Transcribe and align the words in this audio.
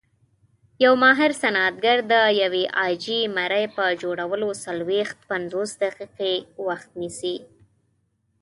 یو 0.83 0.93
ماهر 1.03 1.31
صنعتګر 1.41 1.97
د 2.11 2.13
یوې 2.41 2.63
عاجي 2.79 3.19
مرۍ 3.35 3.65
په 3.75 3.83
جوړولو 4.01 4.49
څلويښت- 4.63 5.17
پنځوس 5.29 5.71
دقیقې 5.83 6.35
وخت 6.67 6.89
نیسي. 7.01 7.35